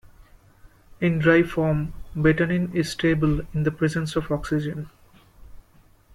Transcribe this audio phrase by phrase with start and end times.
[0.99, 4.89] In dry form betanin is stable in the presence of oxygen.